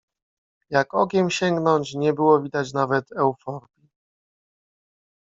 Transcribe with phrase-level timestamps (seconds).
[0.69, 3.89] Jak okiem sięgnąć, nie było widać nawet euforbii.